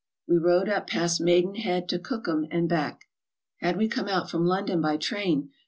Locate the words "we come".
3.77-4.07